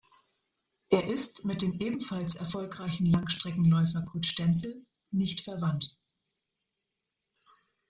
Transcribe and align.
Er 0.89 1.05
ist 1.05 1.45
mit 1.45 1.61
dem 1.61 1.79
ebenfalls 1.79 2.33
erfolgreichen 2.33 3.05
Langstreckenläufer 3.05 4.01
Kurt 4.01 4.25
Stenzel 4.25 4.83
nicht 5.11 5.41
verwandt. 5.41 5.95